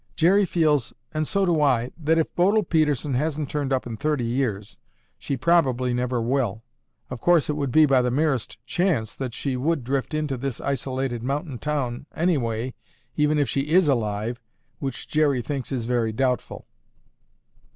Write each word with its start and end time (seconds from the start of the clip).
Jerry 0.15 0.45
feels, 0.47 0.95
and 1.13 1.27
so 1.27 1.45
do 1.45 1.61
I, 1.61 1.91
that 1.95 2.17
if 2.17 2.33
Bodil 2.33 2.63
Pedersen 2.63 3.13
hasn't 3.13 3.51
turned 3.51 3.71
up 3.71 3.85
in 3.85 3.97
thirty 3.97 4.25
years, 4.25 4.79
she 5.19 5.37
probably 5.37 5.93
never 5.93 6.19
will. 6.19 6.63
Of 7.11 7.21
course 7.21 7.51
it 7.51 7.55
would 7.55 7.71
be 7.71 7.85
by 7.85 8.01
the 8.01 8.09
merest 8.09 8.57
chance 8.65 9.13
that 9.13 9.35
she 9.35 9.55
would 9.55 9.83
drift 9.83 10.15
into 10.15 10.37
this 10.37 10.59
isolated 10.59 11.21
mountain 11.21 11.59
town, 11.59 12.07
anyway, 12.15 12.73
even 13.15 13.37
if 13.37 13.47
she 13.47 13.69
is 13.69 13.87
alive, 13.87 14.41
which 14.79 15.07
Jerry 15.07 15.43
thinks 15.43 15.71
is 15.71 15.85
very 15.85 16.11
doubtful." 16.11 16.65